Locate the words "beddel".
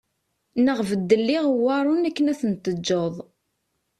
0.89-1.27